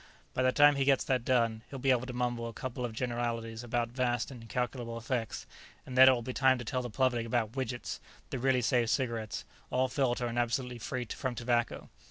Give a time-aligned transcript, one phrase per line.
[0.33, 2.91] By the time he gets that done, he'll be able to mumble a couple of
[2.91, 5.45] generalities about vast and incalculable effects,
[5.85, 7.99] and then it'll be time to tell the public about Widgets,
[8.31, 11.87] the really safe cigarettes, all filter and absolutely free from tobacco."